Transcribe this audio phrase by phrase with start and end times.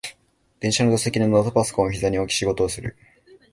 [0.61, 2.95] 電車の座席でノートパソコンをひざに置き仕事をする